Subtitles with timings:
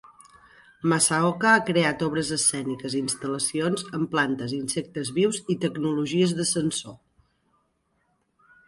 [0.93, 6.99] Masaoka ha creat obres escèniques i instal·lacions amb plantes, insectes vius i tecnologies de sensor.